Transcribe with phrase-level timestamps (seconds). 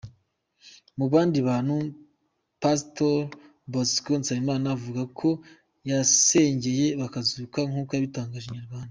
[0.97, 1.75] Mu bandi bantu
[2.61, 3.17] Pastor
[3.71, 5.29] Bosco Nsabimana avuga ko
[5.89, 8.79] yasengeye bakazuka nkuko yabitangarije Inyarwanda.